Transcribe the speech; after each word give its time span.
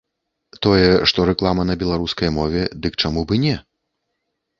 Тое, 0.65 0.85
што 1.11 1.25
рэклама 1.29 1.65
на 1.71 1.75
беларускай 1.83 2.29
мове, 2.39 2.63
дык 2.87 2.97
чаму 3.05 3.19
б 3.33 3.39
і 3.39 3.43
не? 3.45 3.53